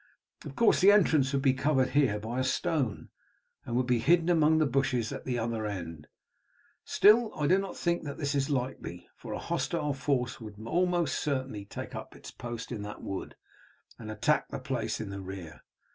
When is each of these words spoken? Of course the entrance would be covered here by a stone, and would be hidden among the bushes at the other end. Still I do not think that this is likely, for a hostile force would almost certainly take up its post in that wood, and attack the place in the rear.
Of 0.45 0.55
course 0.55 0.81
the 0.81 0.91
entrance 0.91 1.31
would 1.31 1.43
be 1.43 1.53
covered 1.53 1.89
here 1.89 2.17
by 2.19 2.39
a 2.39 2.43
stone, 2.43 3.09
and 3.65 3.75
would 3.75 3.85
be 3.85 3.99
hidden 3.99 4.29
among 4.29 4.57
the 4.57 4.65
bushes 4.65 5.11
at 5.13 5.25
the 5.25 5.37
other 5.37 5.67
end. 5.67 6.07
Still 6.83 7.31
I 7.35 7.45
do 7.45 7.59
not 7.59 7.77
think 7.77 8.01
that 8.05 8.17
this 8.17 8.33
is 8.33 8.49
likely, 8.49 9.07
for 9.15 9.31
a 9.31 9.37
hostile 9.37 9.93
force 9.93 10.41
would 10.41 10.55
almost 10.65 11.19
certainly 11.19 11.65
take 11.65 11.93
up 11.93 12.15
its 12.15 12.31
post 12.31 12.71
in 12.71 12.81
that 12.81 13.03
wood, 13.03 13.35
and 13.99 14.09
attack 14.09 14.49
the 14.49 14.57
place 14.57 14.99
in 14.99 15.11
the 15.11 15.21
rear. 15.21 15.61